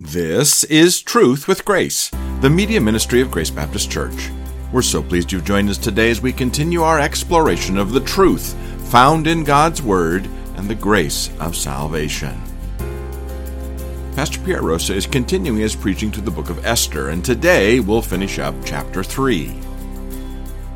[0.00, 4.30] This is Truth with Grace, the media ministry of Grace Baptist Church.
[4.72, 8.54] We're so pleased you've joined us today as we continue our exploration of the truth
[8.92, 12.40] found in God's Word and the grace of salvation.
[14.14, 18.00] Pastor Pierre Rosa is continuing his preaching to the book of Esther, and today we'll
[18.00, 19.52] finish up chapter 3.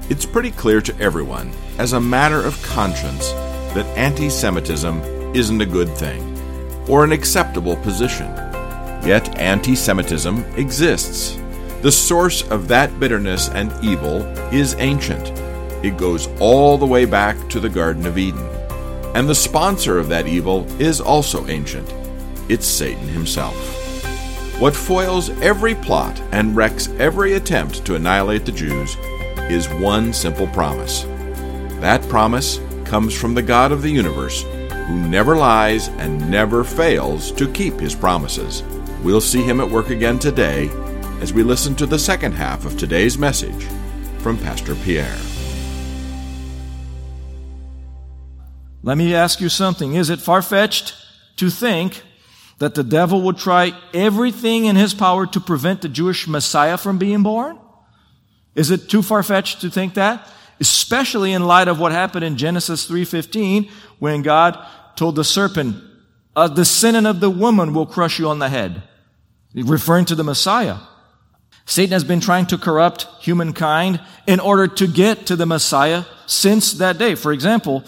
[0.08, 3.30] It's pretty clear to everyone, as a matter of conscience,
[3.74, 5.00] that anti Semitism
[5.32, 6.28] isn't a good thing
[6.88, 8.51] or an acceptable position.
[9.04, 11.38] Yet anti Semitism exists.
[11.82, 15.30] The source of that bitterness and evil is ancient.
[15.84, 18.48] It goes all the way back to the Garden of Eden.
[19.14, 21.92] And the sponsor of that evil is also ancient.
[22.48, 23.56] It's Satan himself.
[24.60, 28.96] What foils every plot and wrecks every attempt to annihilate the Jews
[29.50, 31.02] is one simple promise.
[31.80, 37.32] That promise comes from the God of the universe, who never lies and never fails
[37.32, 38.62] to keep his promises.
[39.02, 40.70] We'll see him at work again today
[41.20, 43.66] as we listen to the second half of today's message
[44.18, 45.18] from Pastor Pierre.
[48.84, 49.96] Let me ask you something.
[49.96, 50.94] Is it far fetched
[51.38, 52.02] to think
[52.58, 56.98] that the devil would try everything in his power to prevent the Jewish Messiah from
[56.98, 57.58] being born?
[58.54, 60.28] Is it too far fetched to think that?
[60.60, 64.64] Especially in light of what happened in Genesis 3:15 when God
[64.94, 65.74] told the serpent,
[66.36, 68.84] uh, "A descendant of the woman will crush you on the head."
[69.54, 70.76] Referring to the Messiah.
[71.64, 76.74] Satan has been trying to corrupt humankind in order to get to the Messiah since
[76.74, 77.14] that day.
[77.14, 77.84] For example,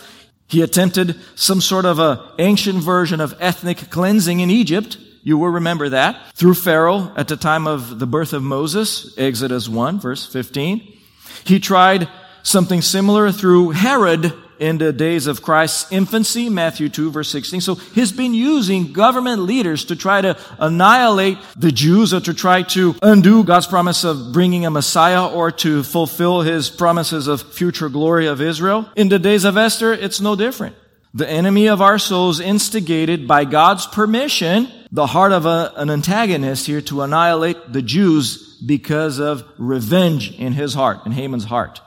[0.47, 4.99] he attempted some sort of a ancient version of ethnic cleansing in Egypt.
[5.23, 9.69] You will remember that through Pharaoh at the time of the birth of Moses, Exodus
[9.69, 10.99] 1 verse 15.
[11.45, 12.09] He tried
[12.43, 17.61] something similar through Herod in the days of Christ's infancy, Matthew 2 verse 16.
[17.61, 22.63] So he's been using government leaders to try to annihilate the Jews or to try
[22.63, 27.89] to undo God's promise of bringing a Messiah or to fulfill his promises of future
[27.89, 28.89] glory of Israel.
[28.97, 30.77] In the days of Esther, it's no different.
[31.13, 36.69] The enemy of our souls instigated by God's permission the heart of a, an antagonist
[36.69, 41.81] here to annihilate the Jews because of revenge in his heart, in Haman's heart.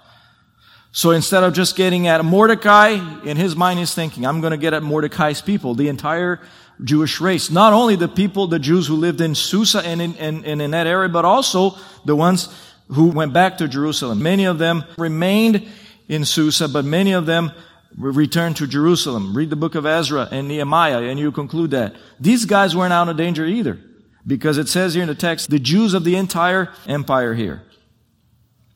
[0.97, 4.57] So instead of just getting at Mordecai, in his mind he's thinking, I'm going to
[4.57, 6.39] get at Mordecai's people, the entire
[6.83, 7.51] Jewish race.
[7.51, 10.71] Not only the people, the Jews who lived in Susa and in, and, and in
[10.71, 12.49] that area, but also the ones
[12.87, 14.23] who went back to Jerusalem.
[14.23, 15.67] Many of them remained
[16.07, 17.51] in Susa, but many of them
[17.95, 19.37] returned to Jerusalem.
[19.37, 21.95] Read the book of Ezra and Nehemiah, and you conclude that.
[22.19, 23.77] These guys weren't out of danger either.
[24.25, 27.61] Because it says here in the text, the Jews of the entire empire here.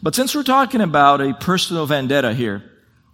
[0.03, 2.63] But since we're talking about a personal vendetta here,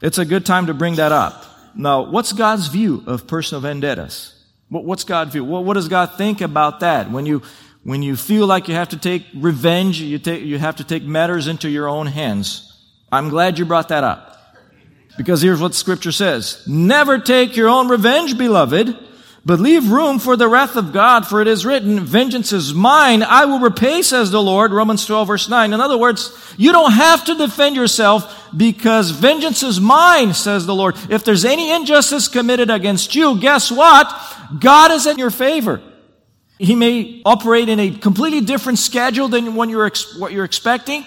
[0.01, 1.45] it's a good time to bring that up.
[1.75, 4.33] Now, what's God's view of personal vendettas?
[4.69, 5.43] What's God's view?
[5.43, 7.11] What does God think about that?
[7.11, 7.41] When you,
[7.83, 11.03] when you feel like you have to take revenge, you, take, you have to take
[11.03, 12.63] matters into your own hands.
[13.11, 14.33] I'm glad you brought that up.
[15.17, 16.63] Because here's what scripture says.
[16.67, 18.97] Never take your own revenge, beloved,
[19.47, 23.23] but leave room for the wrath of God, for it is written, vengeance is mine,
[23.23, 25.71] I will repay, says the Lord, Romans 12 verse 9.
[25.71, 30.75] In other words, you don't have to defend yourself because vengeance is mine, says the
[30.75, 30.97] Lord.
[31.09, 34.13] If there's any injustice committed against you, guess what?
[34.59, 35.81] God is in your favor.
[36.57, 41.05] He may operate in a completely different schedule than what you're, what you're expecting.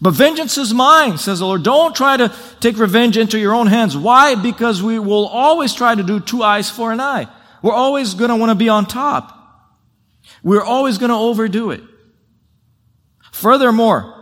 [0.00, 1.64] But vengeance is mine, says the Lord.
[1.64, 3.96] Don't try to take revenge into your own hands.
[3.96, 4.36] Why?
[4.36, 7.26] Because we will always try to do two eyes for an eye.
[7.62, 9.36] We're always going to want to be on top.
[10.42, 11.82] We're always going to overdo it.
[13.32, 14.16] Furthermore,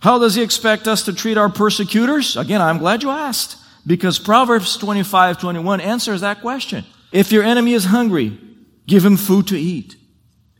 [0.00, 2.36] how does he expect us to treat our persecutors?
[2.36, 6.84] Again, I'm glad you asked because Proverbs 25, 21 answers that question.
[7.12, 8.38] If your enemy is hungry,
[8.86, 9.96] give him food to eat.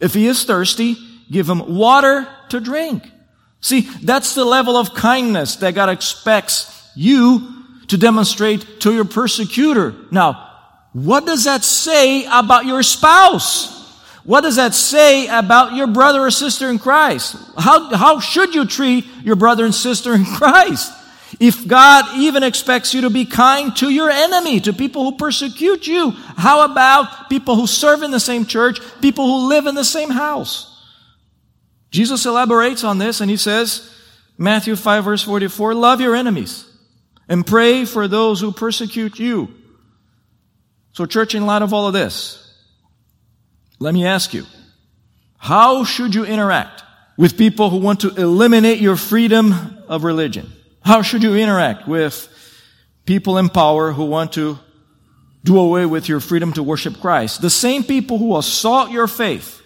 [0.00, 0.96] If he is thirsty,
[1.30, 3.04] give him water to drink.
[3.60, 7.52] See, that's the level of kindness that God expects you
[7.88, 9.94] to demonstrate to your persecutor.
[10.10, 10.45] Now,
[10.96, 14.00] what does that say about your spouse?
[14.24, 17.36] What does that say about your brother or sister in Christ?
[17.58, 20.90] How, how should you treat your brother and sister in Christ?
[21.38, 25.86] If God even expects you to be kind to your enemy, to people who persecute
[25.86, 29.84] you, how about people who serve in the same church, people who live in the
[29.84, 30.82] same house?
[31.90, 33.94] Jesus elaborates on this and he says,
[34.38, 36.64] Matthew 5 verse 44, love your enemies
[37.28, 39.50] and pray for those who persecute you.
[40.96, 42.42] So, church, in light of all of this,
[43.78, 44.46] let me ask you,
[45.36, 46.84] how should you interact
[47.18, 49.52] with people who want to eliminate your freedom
[49.88, 50.50] of religion?
[50.80, 52.26] How should you interact with
[53.04, 54.58] people in power who want to
[55.44, 57.42] do away with your freedom to worship Christ?
[57.42, 59.60] The same people who assault your faith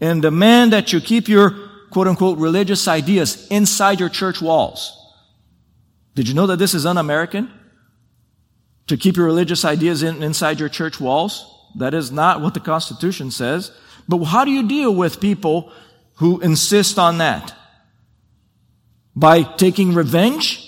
[0.00, 1.50] and demand that you keep your
[1.90, 4.96] quote unquote religious ideas inside your church walls.
[6.14, 7.50] Did you know that this is un-American?
[8.88, 11.52] To keep your religious ideas in, inside your church walls?
[11.76, 13.72] That is not what the Constitution says.
[14.08, 15.72] But how do you deal with people
[16.14, 17.54] who insist on that?
[19.14, 20.62] By taking revenge?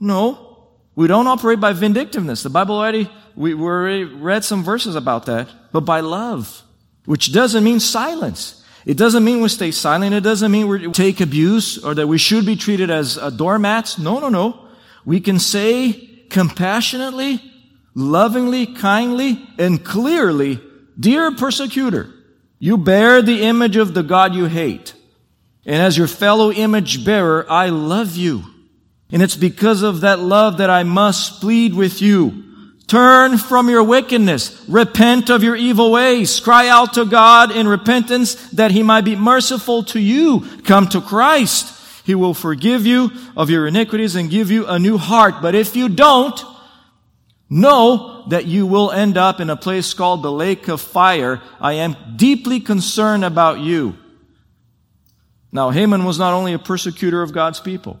[0.00, 0.68] No.
[0.94, 2.42] We don't operate by vindictiveness.
[2.42, 5.48] The Bible already, we already read some verses about that.
[5.72, 6.62] But by love.
[7.04, 8.64] Which doesn't mean silence.
[8.84, 10.14] It doesn't mean we stay silent.
[10.14, 13.98] It doesn't mean we take abuse or that we should be treated as uh, doormats.
[13.98, 14.68] No, no, no.
[15.04, 17.40] We can say compassionately,
[17.94, 20.60] lovingly, kindly, and clearly,
[20.98, 22.10] Dear persecutor,
[22.58, 24.94] you bear the image of the God you hate.
[25.64, 28.44] And as your fellow image bearer, I love you.
[29.10, 32.44] And it's because of that love that I must plead with you.
[32.86, 34.64] Turn from your wickedness.
[34.68, 36.40] Repent of your evil ways.
[36.40, 40.46] Cry out to God in repentance that he might be merciful to you.
[40.64, 41.81] Come to Christ.
[42.04, 45.36] He will forgive you of your iniquities and give you a new heart.
[45.40, 46.42] But if you don't,
[47.52, 51.42] know that you will end up in a place called the lake of fire.
[51.60, 53.94] I am deeply concerned about you.
[55.52, 58.00] Now, Haman was not only a persecutor of God's people,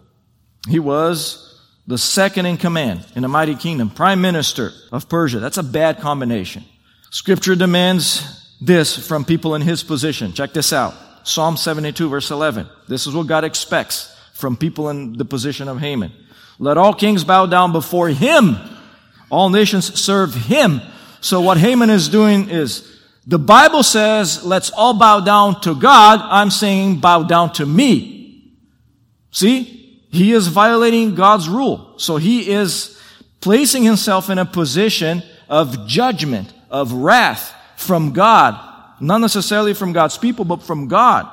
[0.66, 5.38] he was the second in command in a mighty kingdom, prime minister of Persia.
[5.38, 6.64] That's a bad combination.
[7.10, 10.32] Scripture demands this from people in his position.
[10.32, 10.94] Check this out.
[11.24, 12.68] Psalm 72 verse 11.
[12.88, 16.12] This is what God expects from people in the position of Haman.
[16.58, 18.56] Let all kings bow down before him.
[19.30, 20.80] All nations serve him.
[21.20, 22.88] So what Haman is doing is,
[23.26, 26.20] the Bible says, let's all bow down to God.
[26.22, 28.52] I'm saying bow down to me.
[29.30, 30.06] See?
[30.10, 31.94] He is violating God's rule.
[31.98, 33.00] So he is
[33.40, 38.71] placing himself in a position of judgment, of wrath from God
[39.02, 41.28] not necessarily from God's people, but from God.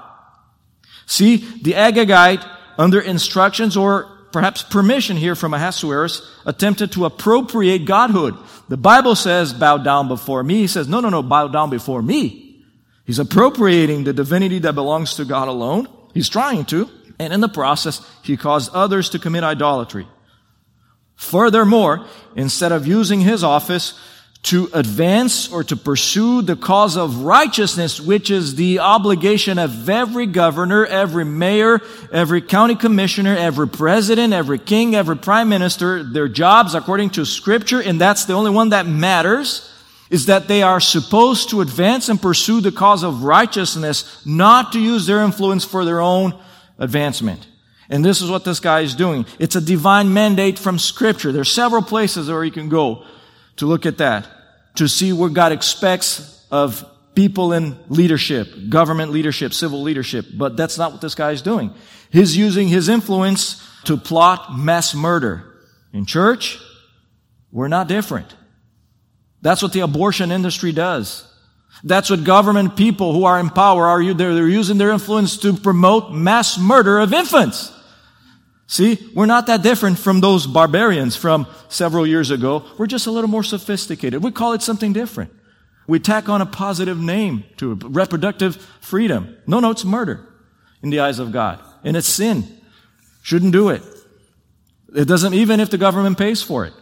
[1.05, 2.45] See, the Agagite,
[2.77, 8.35] under instructions or perhaps permission here from Ahasuerus, attempted to appropriate godhood.
[8.69, 10.59] The Bible says, bow down before me.
[10.59, 12.63] He says, no, no, no, bow down before me.
[13.05, 15.87] He's appropriating the divinity that belongs to God alone.
[16.13, 16.89] He's trying to.
[17.17, 20.07] And in the process, he caused others to commit idolatry.
[21.15, 22.05] Furthermore,
[22.35, 23.99] instead of using his office
[24.41, 30.25] to advance or to pursue the cause of righteousness, which is the obligation of every
[30.25, 31.81] governor, every mayor,
[32.11, 37.81] every county commissioner, every president, every king, every prime minister, their jobs according to scripture,
[37.81, 39.69] and that's the only one that matters,
[40.09, 44.79] is that they are supposed to advance and pursue the cause of righteousness, not to
[44.79, 46.33] use their influence for their own
[46.79, 47.45] advancement.
[47.89, 49.25] And this is what this guy is doing.
[49.37, 51.31] It's a divine mandate from scripture.
[51.31, 53.03] There's several places where you can go
[53.59, 54.27] to look at that,
[54.75, 56.83] to see what God expects of
[57.13, 60.25] people in leadership, government leadership, civil leadership.
[60.33, 61.73] But that's not what this guy is doing.
[62.09, 65.45] He's using his influence to plot mass murder.
[65.91, 66.59] In church,
[67.51, 68.35] we're not different.
[69.41, 71.25] That's what the abortion industry does.
[71.83, 74.13] That's what government people who are in power are.
[74.13, 77.73] They're using their influence to promote mass murder of infants.
[78.69, 82.63] See, we're not that different from those barbarians from several years ago.
[82.77, 84.23] We're just a little more sophisticated.
[84.23, 85.33] We call it something different.
[85.87, 89.35] We tack on a positive name to it, reproductive freedom.
[89.47, 90.23] No, no, it's murder
[90.83, 91.59] in the eyes of God.
[91.83, 92.43] And it's sin.
[93.23, 93.81] Shouldn't do it.
[94.95, 96.73] It doesn't, even if the government pays for it.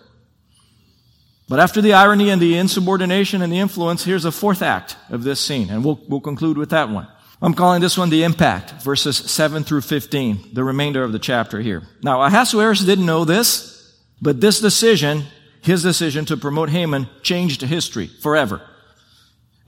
[1.47, 5.23] But after the irony and the insubordination and the influence, here's a fourth act of
[5.23, 7.07] this scene, and we'll, we'll conclude with that one.
[7.41, 11.61] I'm calling this one the impact, verses 7 through 15, the remainder of the chapter
[11.61, 11.83] here.
[12.01, 15.25] Now, Ahasuerus didn't know this, but this decision,
[15.61, 18.61] his decision to promote Haman, changed history forever.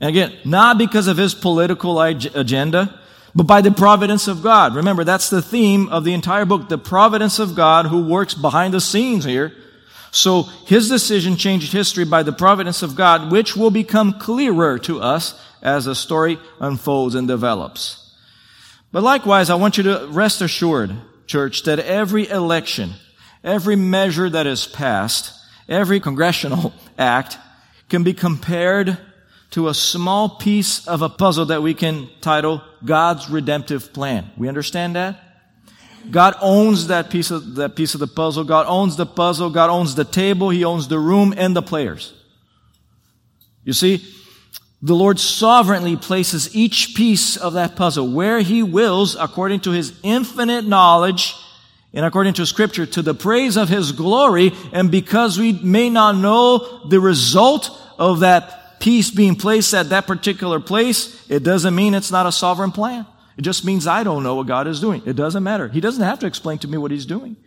[0.00, 3.00] And again, not because of his political agenda,
[3.36, 4.74] but by the providence of God.
[4.74, 8.74] Remember, that's the theme of the entire book, the providence of God who works behind
[8.74, 9.54] the scenes here.
[10.10, 15.00] So his decision changed history by the providence of God, which will become clearer to
[15.00, 18.14] us as the story unfolds and develops.
[18.92, 20.92] But likewise, I want you to rest assured,
[21.26, 22.90] church, that every election,
[23.44, 25.32] every measure that is passed,
[25.68, 27.38] every congressional act
[27.88, 28.98] can be compared
[29.50, 34.30] to a small piece of a puzzle that we can title God's redemptive plan.
[34.36, 35.29] We understand that?
[36.10, 38.44] God owns that piece of, that piece of the puzzle.
[38.44, 39.50] God owns the puzzle.
[39.50, 40.50] God owns the table.
[40.50, 42.12] He owns the room and the players.
[43.64, 44.04] You see,
[44.82, 49.98] the Lord sovereignly places each piece of that puzzle where He wills according to His
[50.02, 51.34] infinite knowledge
[51.92, 56.16] and according to scripture to the praise of His glory and because we may not
[56.16, 61.92] know the result of that piece being placed at that particular place, it doesn't mean
[61.92, 63.06] it's not a sovereign plan.
[63.40, 65.02] It just means I don't know what God is doing.
[65.06, 65.66] It doesn't matter.
[65.66, 67.38] He doesn't have to explain to me what He's doing.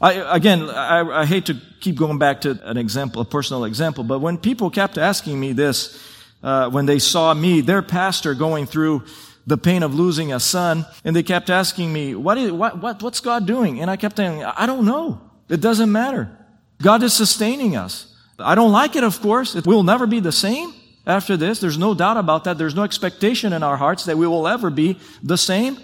[0.00, 4.02] I, again, I, I hate to keep going back to an example, a personal example,
[4.02, 6.04] but when people kept asking me this,
[6.42, 9.04] uh, when they saw me, their pastor going through
[9.46, 13.00] the pain of losing a son, and they kept asking me, what is, what, what,
[13.00, 13.80] what's God doing?
[13.80, 15.20] And I kept saying, I don't know.
[15.48, 16.36] It doesn't matter.
[16.82, 18.12] God is sustaining us.
[18.40, 19.54] I don't like it, of course.
[19.54, 20.74] It will never be the same
[21.06, 21.60] after this.
[21.60, 22.58] There's no doubt about that.
[22.58, 25.78] There's no expectation in our hearts that we will ever be the same.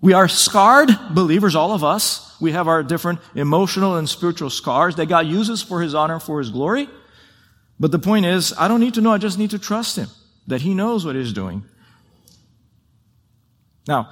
[0.00, 2.36] We are scarred believers, all of us.
[2.40, 6.38] We have our different emotional and spiritual scars that God uses for His honor for
[6.38, 6.88] His glory.
[7.80, 9.12] But the point is, I don't need to know.
[9.12, 10.08] I just need to trust Him
[10.46, 11.64] that He knows what He's doing.
[13.88, 14.10] Now,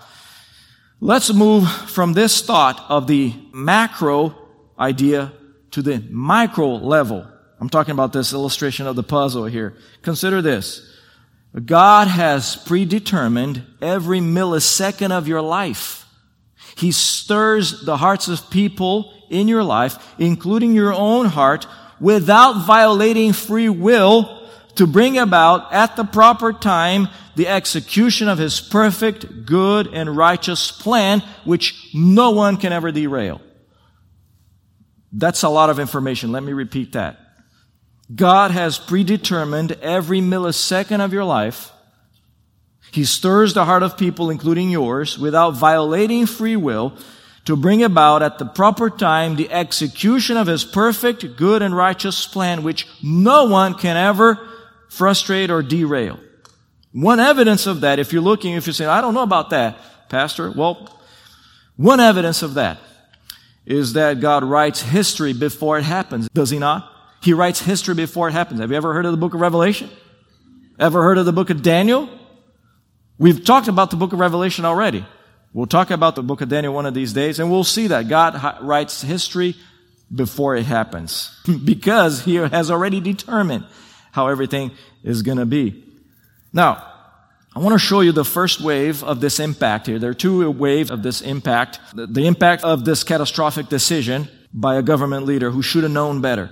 [1.00, 4.34] let's move from this thought of the macro
[4.78, 5.32] idea
[5.70, 7.28] to the micro level.
[7.60, 9.74] I'm talking about this illustration of the puzzle here.
[10.02, 10.92] Consider this.
[11.64, 16.06] God has predetermined every millisecond of your life.
[16.76, 21.66] He stirs the hearts of people in your life, including your own heart,
[21.98, 28.60] without violating free will to bring about at the proper time the execution of his
[28.60, 33.40] perfect, good, and righteous plan, which no one can ever derail.
[35.12, 36.32] That's a lot of information.
[36.32, 37.18] Let me repeat that.
[38.14, 41.72] God has predetermined every millisecond of your life.
[42.92, 46.96] He stirs the heart of people, including yours, without violating free will
[47.44, 52.26] to bring about at the proper time the execution of his perfect, good, and righteous
[52.26, 54.48] plan, which no one can ever
[54.88, 56.18] frustrate or derail.
[56.92, 59.78] One evidence of that, if you're looking, if you're saying, I don't know about that,
[60.08, 60.88] Pastor, well,
[61.76, 62.78] one evidence of that
[63.66, 66.90] is that God writes history before it happens, does he not?
[67.26, 68.60] He writes history before it happens.
[68.60, 69.90] Have you ever heard of the book of Revelation?
[70.78, 72.08] Ever heard of the book of Daniel?
[73.18, 75.04] We've talked about the book of Revelation already.
[75.52, 78.06] We'll talk about the book of Daniel one of these days, and we'll see that
[78.06, 79.56] God writes history
[80.14, 83.66] before it happens because he has already determined
[84.12, 84.70] how everything
[85.02, 85.82] is going to be.
[86.52, 86.80] Now,
[87.56, 89.98] I want to show you the first wave of this impact here.
[89.98, 91.80] There are two waves of this impact.
[91.92, 96.50] The impact of this catastrophic decision by a government leader who should have known better.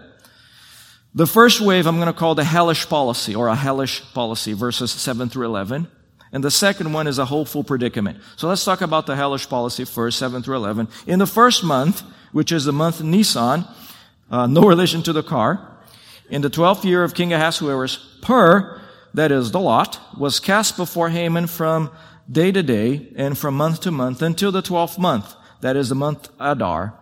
[1.17, 4.91] The first wave I'm going to call the hellish policy or a hellish policy, verses
[4.91, 5.87] 7 through 11.
[6.33, 8.19] And the second one is a hopeful predicament.
[8.35, 10.89] So let's talk about the hellish policy first, 7 through 11.
[11.07, 12.03] In the first month,
[12.33, 13.65] which is the month Nisan,
[14.29, 15.79] uh, no relation to the car,
[16.29, 18.81] in the 12th year of King Ahasuerus, Pur,
[19.13, 21.93] that is, the lot, was cast before Haman from
[22.29, 25.95] day to day and from month to month until the twelfth month, that is the
[25.95, 26.99] month Adar.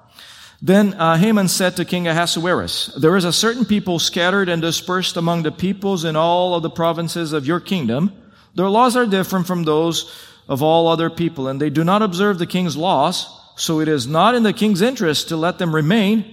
[0.64, 5.16] Then uh, Haman said to King Ahasuerus, There is a certain people scattered and dispersed
[5.16, 8.12] among the peoples in all of the provinces of your kingdom.
[8.54, 10.16] Their laws are different from those
[10.48, 14.06] of all other people, and they do not observe the king's laws, so it is
[14.06, 16.32] not in the king's interest to let them remain.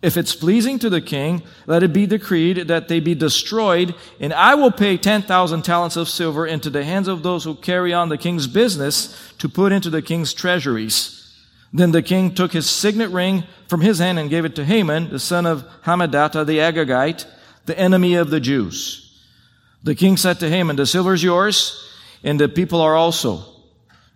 [0.00, 4.32] If it's pleasing to the king, let it be decreed that they be destroyed, and
[4.32, 8.10] I will pay 10,000 talents of silver into the hands of those who carry on
[8.10, 11.23] the king's business to put into the king's treasuries.
[11.74, 15.10] Then the king took his signet ring from his hand and gave it to Haman,
[15.10, 17.26] the son of Hammedatha the Agagite,
[17.66, 19.20] the enemy of the Jews.
[19.82, 21.84] The king said to Haman, The silver is yours,
[22.22, 23.44] and the people are also,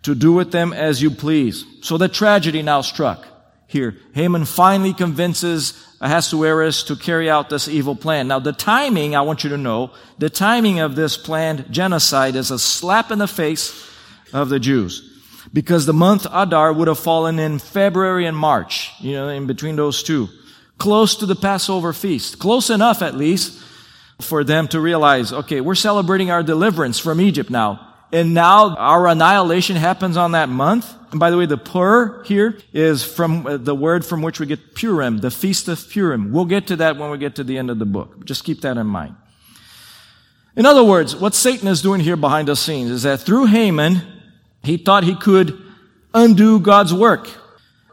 [0.03, 1.65] to do with them as you please.
[1.81, 3.27] So the tragedy now struck
[3.67, 3.97] here.
[4.13, 8.29] Haman finally convinces Ahasuerus to carry out this evil plan.
[8.29, 12.51] Now, the timing, I want you to know, the timing of this planned genocide is
[12.51, 13.85] a slap in the face
[14.31, 15.18] of the Jews.
[15.51, 19.75] Because the month Adar would have fallen in February and March, you know, in between
[19.75, 20.29] those two.
[20.77, 22.39] Close to the Passover feast.
[22.39, 23.61] Close enough, at least,
[24.21, 27.85] for them to realize, okay, we're celebrating our deliverance from Egypt now.
[28.11, 30.93] And now our annihilation happens on that month.
[31.11, 34.45] And by the way, the Pur here is from uh, the word from which we
[34.45, 36.31] get Purim, the Feast of Purim.
[36.31, 38.25] We'll get to that when we get to the end of the book.
[38.25, 39.15] Just keep that in mind.
[40.55, 44.01] In other words, what Satan is doing here behind the scenes is that through Haman,
[44.63, 45.59] he thought he could
[46.13, 47.29] undo God's work.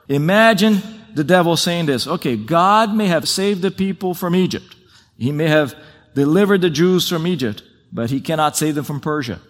[0.08, 0.82] Imagine
[1.14, 4.76] the devil saying this, okay, God may have saved the people from Egypt.
[5.18, 5.74] He may have
[6.14, 9.40] delivered the Jews from Egypt, but he cannot save them from Persia.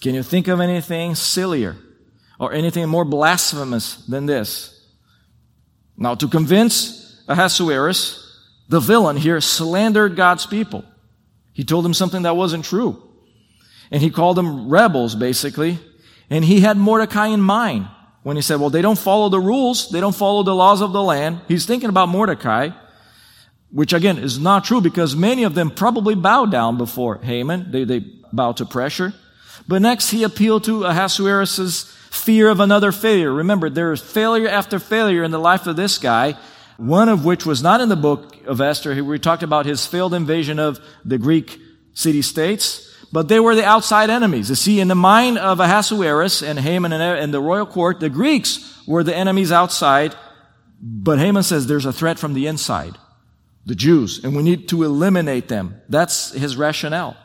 [0.00, 1.76] Can you think of anything sillier?
[2.38, 4.72] or anything more blasphemous than this.
[5.96, 8.22] Now, to convince Ahasuerus,
[8.68, 10.84] the villain here slandered God's people.
[11.52, 13.02] He told them something that wasn't true.
[13.90, 15.78] And he called them rebels, basically.
[16.28, 17.88] And he had Mordecai in mind
[18.22, 19.88] when he said, well, they don't follow the rules.
[19.90, 21.40] They don't follow the laws of the land.
[21.46, 22.70] He's thinking about Mordecai.
[23.70, 27.70] which again is not true because many of them probably bowed down before Haman.
[27.70, 28.00] They, they
[28.32, 29.12] bowed to pressure.
[29.68, 33.32] But next he appealed to Ahasuerus' fear of another failure.
[33.32, 36.36] Remember, there is failure after failure in the life of this guy,
[36.76, 38.94] one of which was not in the book of Esther.
[38.94, 41.60] Where we talked about his failed invasion of the Greek
[41.94, 44.48] city states, but they were the outside enemies.
[44.48, 48.82] You see, in the mind of Ahasuerus and Haman and the royal court, the Greeks
[48.86, 50.14] were the enemies outside,
[50.80, 52.96] but Haman says there's a threat from the inside
[53.66, 55.82] the Jews, and we need to eliminate them.
[55.88, 57.16] That's his rationale.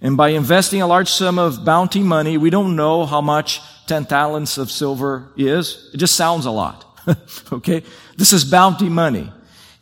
[0.00, 4.06] And by investing a large sum of bounty money, we don't know how much 10
[4.06, 5.90] talents of silver is.
[5.94, 6.84] It just sounds a lot.
[7.52, 7.84] okay?
[8.16, 9.32] This is bounty money.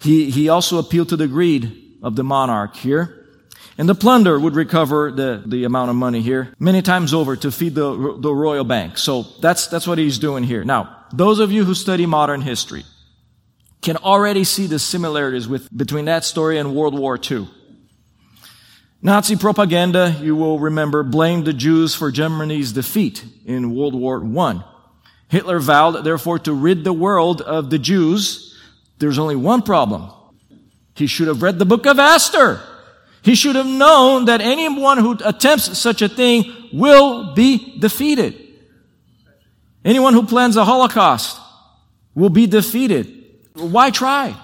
[0.00, 3.17] He, he also appealed to the greed of the monarch here.
[3.78, 7.52] And the plunder would recover the, the amount of money here many times over to
[7.52, 8.98] feed the, the royal bank.
[8.98, 10.64] So that's, that's what he's doing here.
[10.64, 12.84] Now, those of you who study modern history,
[13.80, 17.48] can already see the similarities with, between that story and World War II.
[19.00, 24.64] Nazi propaganda, you will remember, blamed the Jews for Germany's defeat in World War I.
[25.28, 28.58] Hitler vowed, therefore, to rid the world of the Jews.
[28.98, 30.10] There's only one problem.
[30.96, 32.60] He should have read the book of Esther.
[33.22, 38.36] He should have known that anyone who attempts such a thing will be defeated.
[39.84, 41.38] Anyone who plans a Holocaust
[42.14, 43.24] will be defeated.
[43.54, 44.36] Why try?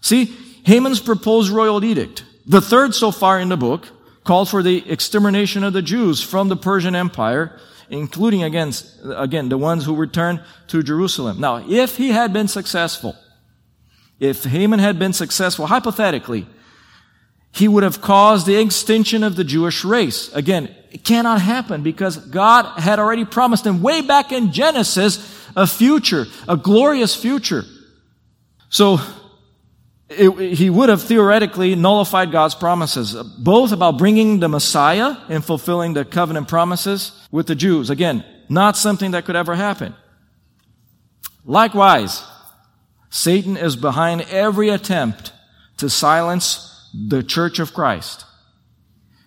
[0.00, 3.88] See, Haman's proposed royal edict, the third so far in the book,
[4.24, 7.58] called for the extermination of the Jews from the Persian Empire,
[7.90, 11.40] including against, again, the ones who returned to Jerusalem.
[11.40, 13.16] Now, if he had been successful,
[14.20, 16.46] if Haman had been successful, hypothetically,
[17.52, 20.32] he would have caused the extinction of the Jewish race.
[20.32, 25.66] Again, it cannot happen because God had already promised him way back in Genesis a
[25.66, 27.64] future, a glorious future.
[28.70, 29.00] So
[30.08, 35.92] it, he would have theoretically nullified God's promises, both about bringing the Messiah and fulfilling
[35.92, 37.90] the covenant promises with the Jews.
[37.90, 39.94] Again, not something that could ever happen.
[41.44, 42.22] Likewise,
[43.10, 45.32] Satan is behind every attempt
[45.78, 48.24] to silence the church of Christ.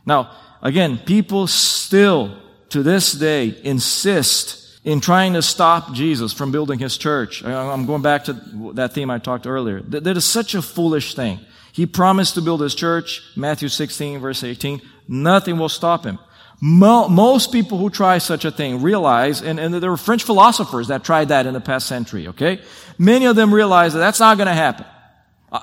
[0.05, 2.37] Now, again, people still
[2.69, 7.43] to this day insist in trying to stop Jesus from building his church.
[7.43, 8.33] I'm going back to
[8.75, 9.81] that theme I talked earlier.
[9.81, 11.39] That is such a foolish thing.
[11.73, 14.81] He promised to build his church, Matthew 16, verse 18.
[15.07, 16.19] Nothing will stop him.
[16.61, 21.03] Most people who try such a thing realize, and, and there were French philosophers that
[21.03, 22.61] tried that in the past century, okay?
[22.97, 24.85] Many of them realize that that's not going to happen.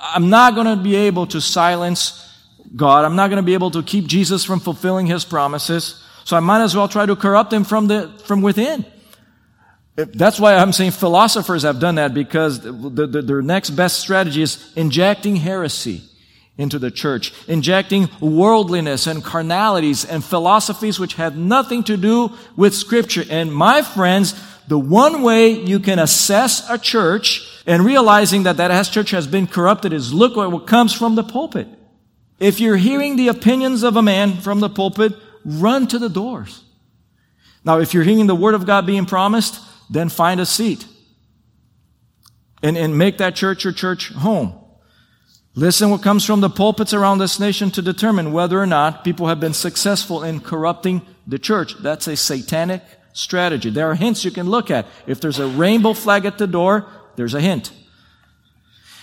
[0.01, 2.19] I'm not going to be able to silence
[2.75, 3.05] God.
[3.05, 6.03] I'm not going to be able to keep Jesus from fulfilling his promises.
[6.23, 8.85] So I might as well try to corrupt him from the, from within.
[9.95, 14.41] That's why I'm saying philosophers have done that because the, the, their next best strategy
[14.41, 16.01] is injecting heresy
[16.57, 22.73] into the church, injecting worldliness and carnalities and philosophies which have nothing to do with
[22.73, 23.23] scripture.
[23.29, 24.33] And my friends,
[24.67, 29.47] the one way you can assess a church and realizing that that church has been
[29.47, 31.67] corrupted is look at what comes from the pulpit.
[32.39, 35.13] If you're hearing the opinions of a man from the pulpit,
[35.45, 36.63] run to the doors.
[37.63, 40.85] Now, if you're hearing the word of God being promised, then find a seat
[42.61, 44.59] and, and make that church your church home.
[45.55, 49.27] Listen what comes from the pulpits around this nation to determine whether or not people
[49.27, 51.75] have been successful in corrupting the church.
[51.77, 52.81] That's a satanic
[53.13, 53.69] strategy.
[53.69, 54.85] There are hints you can look at.
[55.07, 57.71] If there's a rainbow flag at the door, there's a hint.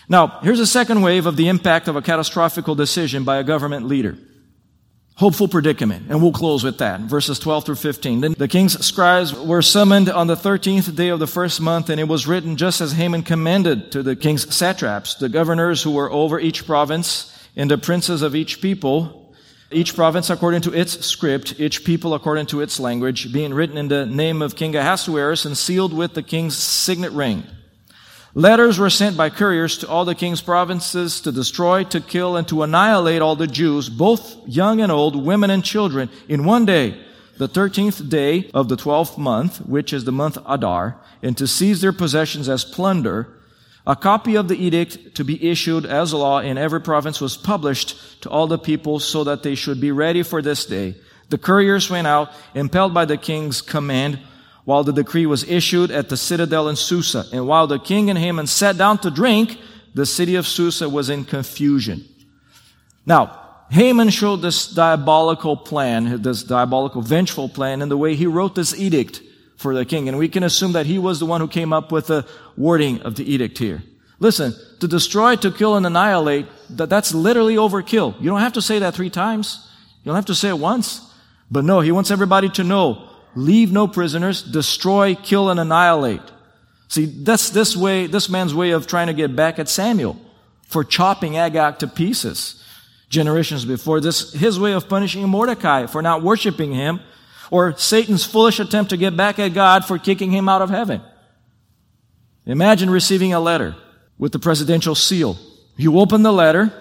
[0.09, 3.87] Now, here's a second wave of the impact of a catastrophic decision by a government
[3.87, 4.18] leader
[5.20, 6.07] hopeful predicament.
[6.09, 7.01] And we'll close with that.
[7.01, 8.23] Verses 12 through 15.
[8.23, 12.01] Then the king's scribes were summoned on the 13th day of the first month, and
[12.01, 16.11] it was written just as Haman commanded to the king's satraps, the governors who were
[16.11, 19.19] over each province, and the princes of each people,
[19.70, 23.88] each province according to its script, each people according to its language, being written in
[23.88, 27.44] the name of King Ahasuerus and sealed with the king's signet ring.
[28.35, 32.46] Letters were sent by couriers to all the king's provinces to destroy, to kill, and
[32.48, 36.96] to annihilate all the Jews, both young and old, women and children, in one day,
[37.38, 41.80] the thirteenth day of the twelfth month, which is the month Adar, and to seize
[41.80, 43.37] their possessions as plunder.
[43.87, 47.37] A copy of the edict to be issued as a law in every province was
[47.37, 50.97] published to all the people so that they should be ready for this day.
[51.31, 54.19] The couriers went out, impelled by the king's command,
[54.64, 57.25] while the decree was issued at the citadel in Susa.
[57.33, 59.59] And while the king and Haman sat down to drink,
[59.95, 62.05] the city of Susa was in confusion.
[63.07, 63.37] Now,
[63.71, 68.79] Haman showed this diabolical plan, this diabolical vengeful plan in the way he wrote this
[68.79, 69.23] edict
[69.61, 70.09] for the king.
[70.09, 73.03] And we can assume that he was the one who came up with the wording
[73.03, 73.83] of the edict here.
[74.18, 78.18] Listen, to destroy, to kill, and annihilate, that, that's literally overkill.
[78.20, 79.70] You don't have to say that three times.
[80.03, 81.12] You don't have to say it once.
[81.51, 86.23] But no, he wants everybody to know, leave no prisoners, destroy, kill, and annihilate.
[86.88, 90.16] See, that's this way, this man's way of trying to get back at Samuel
[90.62, 92.64] for chopping Agag to pieces
[93.11, 94.01] generations before.
[94.01, 97.01] This, his way of punishing Mordecai for not worshiping him,
[97.50, 101.02] or Satan's foolish attempt to get back at God for kicking him out of heaven.
[102.46, 103.76] Imagine receiving a letter
[104.18, 105.36] with the presidential seal.
[105.76, 106.72] You open the letter,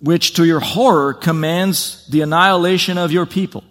[0.00, 3.64] which to your horror commands the annihilation of your people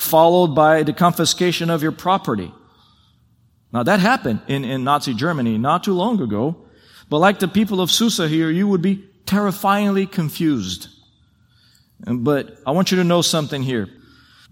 [0.00, 2.50] followed by the confiscation of your property.
[3.70, 6.56] Now that happened in, in Nazi Germany not too long ago,
[7.10, 10.88] but like the people of Susa here, you would be terrifyingly confused.
[12.00, 13.88] But I want you to know something here.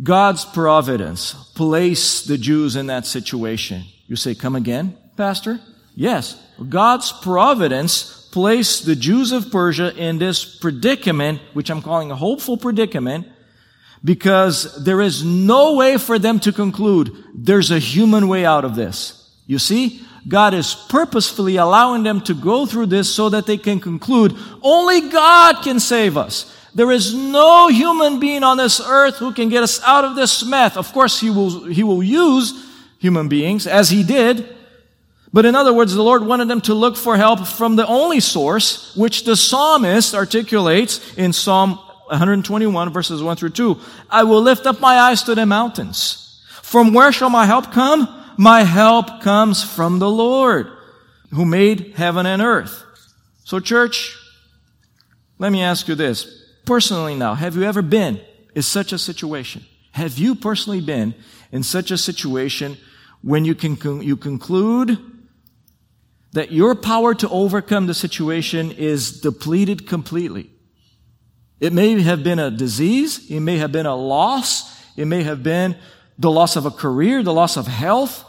[0.02, 3.84] God's providence placed the Jews in that situation.
[4.06, 5.60] You say, come again, Pastor?
[5.94, 6.40] Yes.
[6.68, 12.56] God's providence placed the Jews of Persia in this predicament, which I'm calling a hopeful
[12.56, 13.26] predicament,
[14.04, 18.76] because there is no way for them to conclude there's a human way out of
[18.76, 19.28] this.
[19.46, 23.80] You see, God is purposefully allowing them to go through this so that they can
[23.80, 26.54] conclude only God can save us.
[26.78, 30.44] There is no human being on this earth who can get us out of this
[30.44, 30.76] mess.
[30.76, 32.54] Of course, he will, he will use
[33.00, 34.54] human beings as he did.
[35.32, 38.20] But in other words, the Lord wanted them to look for help from the only
[38.20, 43.76] source, which the psalmist articulates in Psalm 121 verses 1 through 2.
[44.08, 46.44] I will lift up my eyes to the mountains.
[46.62, 48.06] From where shall my help come?
[48.36, 50.68] My help comes from the Lord
[51.34, 52.84] who made heaven and earth.
[53.42, 54.16] So church,
[55.40, 56.37] let me ask you this.
[56.68, 58.20] Personally now, have you ever been
[58.54, 59.64] in such a situation?
[59.92, 61.14] Have you personally been
[61.50, 62.76] in such a situation
[63.22, 64.98] when you can, you conclude
[66.32, 70.50] that your power to overcome the situation is depleted completely?
[71.58, 73.30] It may have been a disease.
[73.30, 74.78] It may have been a loss.
[74.94, 75.74] It may have been
[76.18, 78.26] the loss of a career, the loss of health.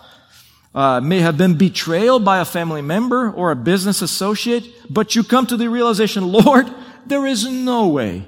[0.73, 4.65] Uh, may have been betrayal by a family member or a business associate.
[4.89, 6.73] But you come to the realization, Lord,
[7.09, 8.25] there is no way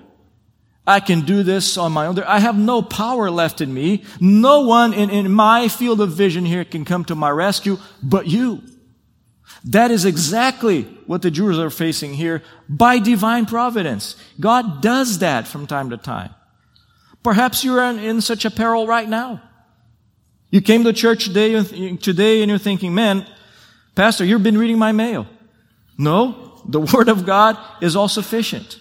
[0.86, 2.20] I can do this on my own.
[2.20, 4.04] I have no power left in me.
[4.20, 8.28] No one in, in my field of vision here can come to my rescue but
[8.28, 8.64] you.
[9.66, 14.16] That is exactly what the Jews are facing here by divine providence.
[14.40, 16.34] God does that from time to time.
[17.22, 19.42] Perhaps you're in such a peril right now.
[20.50, 21.64] You came to church today,
[21.98, 23.28] today and you're thinking, man,
[23.94, 25.28] Pastor, you've been reading my mail.
[25.98, 28.80] No, the Word of God is all sufficient.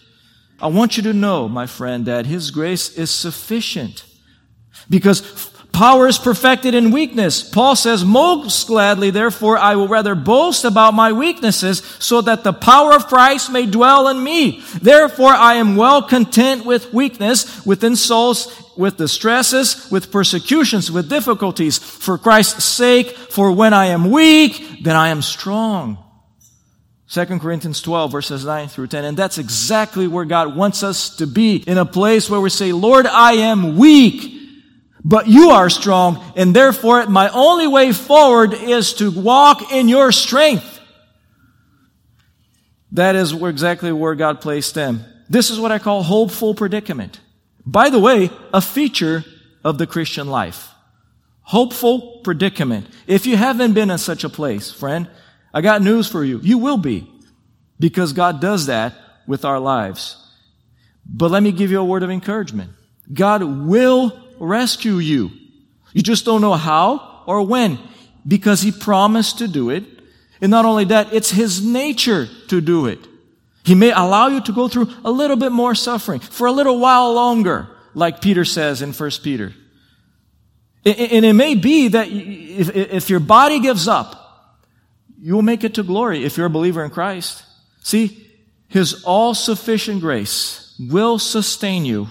[0.60, 4.04] I want you to know, my friend, that His grace is sufficient.
[4.88, 7.42] Because Power is perfected in weakness.
[7.42, 12.52] Paul says, most gladly, therefore, I will rather boast about my weaknesses so that the
[12.52, 14.62] power of Christ may dwell in me.
[14.82, 21.78] Therefore, I am well content with weakness, with insults, with distresses, with persecutions, with difficulties,
[21.78, 25.98] for Christ's sake, for when I am weak, then I am strong.
[27.10, 29.04] 2 Corinthians 12 verses 9 through 10.
[29.04, 31.56] And that's exactly where God wants us to be.
[31.56, 34.38] In a place where we say, Lord, I am weak.
[35.02, 40.12] But you are strong, and therefore my only way forward is to walk in your
[40.12, 40.78] strength.
[42.92, 45.04] That is exactly where God placed them.
[45.28, 47.20] This is what I call hopeful predicament.
[47.64, 49.24] By the way, a feature
[49.64, 50.68] of the Christian life.
[51.42, 52.86] Hopeful predicament.
[53.06, 55.08] If you haven't been in such a place, friend,
[55.52, 56.40] I got news for you.
[56.42, 57.10] You will be.
[57.78, 58.94] Because God does that
[59.26, 60.16] with our lives.
[61.06, 62.70] But let me give you a word of encouragement.
[63.12, 65.30] God will rescue you.
[65.92, 67.78] You just don't know how or when
[68.26, 69.84] because he promised to do it.
[70.40, 72.98] And not only that, it's his nature to do it.
[73.64, 76.78] He may allow you to go through a little bit more suffering for a little
[76.78, 79.54] while longer, like Peter says in 1 Peter.
[80.84, 84.19] And it may be that if your body gives up,
[85.20, 87.44] you will make it to glory if you're a believer in Christ.
[87.82, 88.26] See,
[88.68, 92.08] His all sufficient grace will sustain you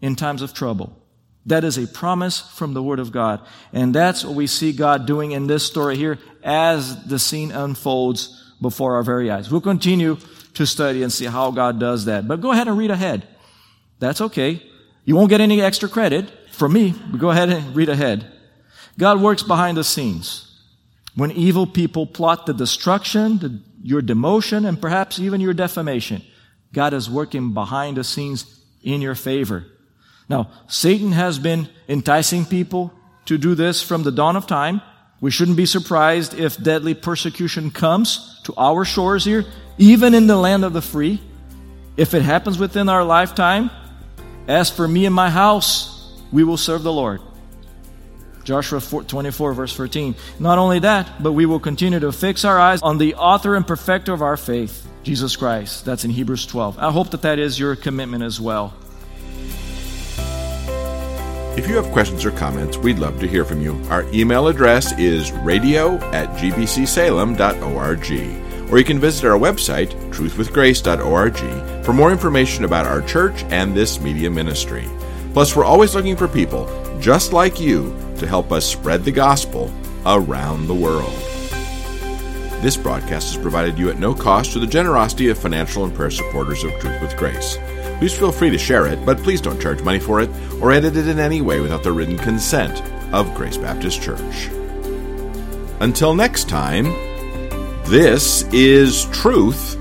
[0.00, 1.00] in times of trouble.
[1.46, 3.40] That is a promise from the Word of God.
[3.72, 8.54] And that's what we see God doing in this story here as the scene unfolds
[8.60, 9.50] before our very eyes.
[9.50, 10.16] We'll continue
[10.54, 12.26] to study and see how God does that.
[12.26, 13.26] But go ahead and read ahead.
[13.98, 14.62] That's okay.
[15.04, 18.30] You won't get any extra credit from me, but go ahead and read ahead.
[18.98, 20.53] God works behind the scenes.
[21.16, 26.22] When evil people plot the destruction, the, your demotion, and perhaps even your defamation,
[26.72, 29.64] God is working behind the scenes in your favor.
[30.28, 32.92] Now, Satan has been enticing people
[33.26, 34.80] to do this from the dawn of time.
[35.20, 39.44] We shouldn't be surprised if deadly persecution comes to our shores here
[39.78, 41.20] even in the land of the free.
[41.96, 43.70] If it happens within our lifetime,
[44.48, 47.20] as for me and my house, we will serve the Lord.
[48.44, 50.14] Joshua 24, verse 13.
[50.38, 53.66] Not only that, but we will continue to fix our eyes on the author and
[53.66, 55.84] perfecter of our faith, Jesus Christ.
[55.84, 56.78] That's in Hebrews 12.
[56.78, 58.74] I hope that that is your commitment as well.
[61.56, 63.80] If you have questions or comments, we'd love to hear from you.
[63.88, 71.92] Our email address is radio at gbcsalem.org, or you can visit our website, truthwithgrace.org, for
[71.92, 74.88] more information about our church and this media ministry.
[75.32, 76.66] Plus, we're always looking for people
[77.04, 79.70] just like you to help us spread the gospel
[80.06, 81.12] around the world.
[82.62, 86.10] This broadcast is provided you at no cost through the generosity of financial and prayer
[86.10, 87.58] supporters of Truth with Grace.
[87.98, 90.30] Please feel free to share it, but please don't charge money for it
[90.62, 94.48] or edit it in any way without the written consent of Grace Baptist Church.
[95.80, 96.84] Until next time,
[97.84, 99.76] this is Truth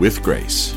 [0.00, 0.74] with Grace.